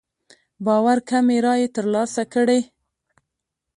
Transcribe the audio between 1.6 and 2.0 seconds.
تر